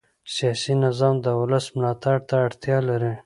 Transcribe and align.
سیاسي 0.35 0.73
نظام 0.85 1.15
د 1.21 1.27
ولس 1.39 1.65
ملاتړ 1.77 2.15
ته 2.27 2.35
اړتیا 2.45 2.77
لري 2.89 3.13